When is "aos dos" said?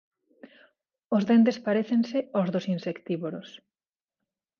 2.35-2.65